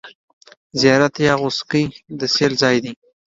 زیارت 0.79 1.15
یا 1.27 1.33
غوڅکۍ 1.41 1.85
د 2.19 2.21
سېل 2.35 2.53
ځای 2.61 2.77
دی. 2.83 2.93